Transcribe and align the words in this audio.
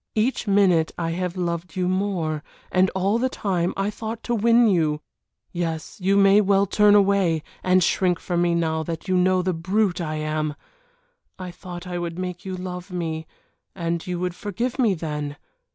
Each 0.15 0.47
minute 0.47 0.91
I 0.97 1.11
have 1.11 1.37
loved 1.37 1.75
you 1.75 1.87
more 1.87 2.41
and 2.71 2.89
all 2.95 3.19
the 3.19 3.29
time 3.29 3.71
I 3.77 3.91
thought 3.91 4.23
to 4.23 4.33
win 4.33 4.67
you. 4.67 4.99
Yes, 5.51 5.99
you 6.01 6.17
may 6.17 6.41
well 6.41 6.65
turn 6.65 6.95
away, 6.95 7.43
and 7.61 7.83
shrink 7.83 8.19
from 8.19 8.41
me 8.41 8.55
now 8.55 8.81
that 8.81 9.07
you 9.07 9.15
know 9.15 9.43
the 9.43 9.53
brute 9.53 10.01
I 10.01 10.15
am. 10.15 10.55
I 11.37 11.51
thought 11.51 11.85
I 11.85 11.99
would 11.99 12.17
make 12.17 12.43
you 12.43 12.57
love 12.57 12.89
me, 12.89 13.27
and 13.75 14.07
you 14.07 14.19
would 14.19 14.33
forgive 14.33 14.79
me 14.79 14.95
then. 14.95 15.37